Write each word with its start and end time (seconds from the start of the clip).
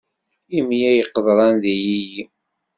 Imlal 0.57 0.99
qeḍṛan 1.07 1.55
d 1.61 1.63
ilili. 1.73 2.21